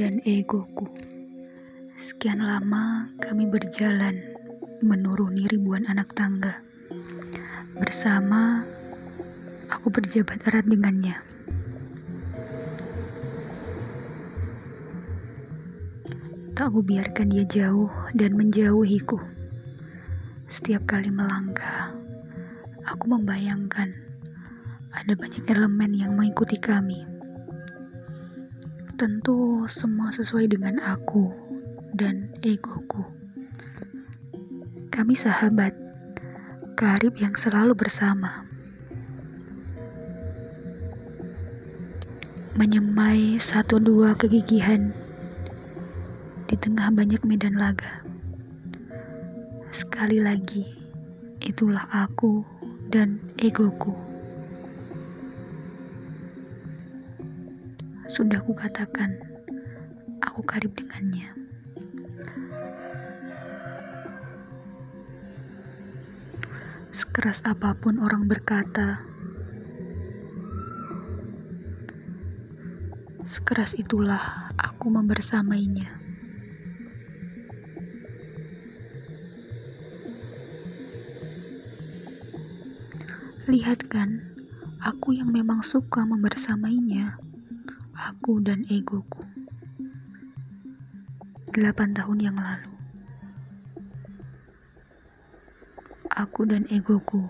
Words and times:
dan 0.00 0.16
egoku. 0.24 0.88
Sekian 1.92 2.40
lama 2.40 3.12
kami 3.20 3.44
berjalan 3.44 4.16
menuruni 4.80 5.44
ribuan 5.52 5.84
anak 5.92 6.16
tangga. 6.16 6.64
Bersama, 7.76 8.64
aku 9.68 9.92
berjabat 9.92 10.40
erat 10.48 10.64
dengannya. 10.64 11.20
Tak 16.56 16.64
aku 16.72 16.80
biarkan 16.80 17.28
dia 17.28 17.44
jauh 17.44 17.92
dan 18.16 18.40
menjauhiku. 18.40 19.20
Setiap 20.48 20.88
kali 20.88 21.12
melangkah, 21.12 21.92
aku 22.88 23.04
membayangkan 23.04 23.92
ada 24.96 25.12
banyak 25.12 25.44
elemen 25.44 25.92
yang 25.92 26.16
mengikuti 26.16 26.56
kami 26.56 27.19
Tentu 29.00 29.64
semua 29.64 30.12
sesuai 30.12 30.52
dengan 30.52 30.76
aku 30.76 31.32
dan 31.96 32.28
egoku. 32.44 33.00
Kami 34.92 35.16
sahabat, 35.16 35.72
karib 36.76 37.16
yang 37.16 37.32
selalu 37.32 37.72
bersama. 37.72 38.44
Menyemai 42.60 43.40
satu 43.40 43.80
dua 43.80 44.12
kegigihan 44.20 44.92
di 46.44 46.60
tengah 46.60 46.92
banyak 46.92 47.24
medan 47.24 47.56
laga. 47.56 48.04
Sekali 49.72 50.20
lagi, 50.20 50.68
itulah 51.40 51.88
aku 51.88 52.44
dan 52.92 53.16
egoku. 53.40 54.09
Sudah 58.10 58.42
kukatakan, 58.42 59.22
aku 60.18 60.42
karib 60.42 60.74
dengannya. 60.74 61.30
Sekeras 66.90 67.38
apa 67.46 67.70
pun 67.78 68.02
orang 68.02 68.26
berkata, 68.26 69.06
sekeras 73.22 73.78
itulah 73.78 74.50
aku 74.58 74.90
membersamainya. 74.90 76.02
Lihat 83.46 83.86
kan, 83.86 84.34
aku 84.82 85.14
yang 85.14 85.30
memang 85.30 85.62
suka 85.62 86.02
membersamainya 86.02 87.29
aku 88.00 88.40
dan 88.40 88.64
egoku. 88.72 89.20
Delapan 91.50 91.92
tahun 91.92 92.18
yang 92.22 92.36
lalu, 92.38 92.72
aku 96.08 96.46
dan 96.46 96.62
egoku, 96.70 97.26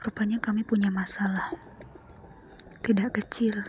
rupanya 0.00 0.40
kami 0.40 0.64
punya 0.64 0.88
masalah, 0.88 1.52
tidak 2.80 3.20
kecil. 3.20 3.60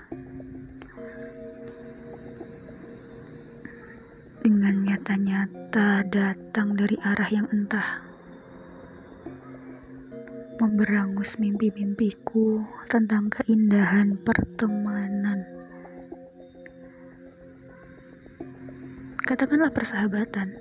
Dengan 4.42 4.82
nyata-nyata 4.82 6.08
datang 6.08 6.74
dari 6.74 6.98
arah 6.98 7.30
yang 7.30 7.46
entah 7.52 8.11
memberangus 10.62 11.42
mimpi-mimpiku 11.42 12.62
tentang 12.86 13.34
keindahan 13.34 14.14
pertemanan. 14.22 15.42
Katakanlah 19.26 19.74
persahabatan. 19.74 20.54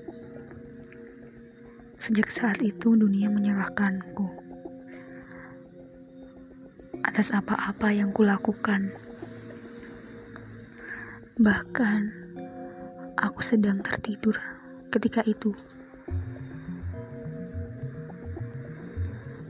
Sejak 2.01 2.33
saat 2.33 2.65
itu 2.65 2.97
dunia 2.97 3.29
menyalahkanku 3.29 4.25
atas 7.05 7.37
apa-apa 7.37 7.93
yang 7.93 8.09
kulakukan. 8.09 8.97
Bahkan 11.37 12.01
aku 13.21 13.41
sedang 13.45 13.85
tertidur 13.85 14.41
ketika 14.89 15.21
itu. 15.29 15.53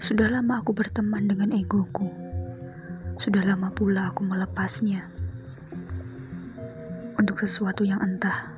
Sudah 0.00 0.32
lama 0.32 0.64
aku 0.64 0.72
berteman 0.72 1.28
dengan 1.28 1.52
egoku. 1.52 2.08
Sudah 3.20 3.44
lama 3.44 3.68
pula 3.68 4.08
aku 4.08 4.24
melepasnya. 4.24 5.04
Untuk 7.20 7.36
sesuatu 7.44 7.84
yang 7.84 8.00
entah. 8.00 8.48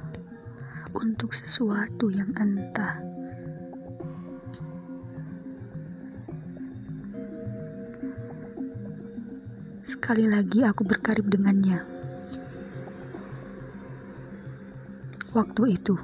Untuk 0.95 1.35
sesuatu 1.35 2.15
yang 2.15 2.31
entah. 2.39 3.03
Sekali 9.83 10.31
lagi 10.31 10.63
aku 10.63 10.87
berkarib 10.87 11.27
dengannya. 11.27 11.83
Waktu 15.35 15.63
itu. 15.75 15.99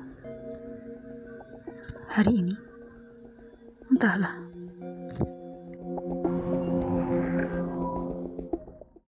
Hari 2.11 2.33
ini. 2.43 2.59
Entahlah. 3.87 4.48